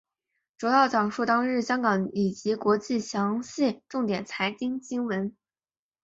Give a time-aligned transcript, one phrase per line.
[0.57, 5.37] 主要讲述当日香港以及国际详细重点财经新闻。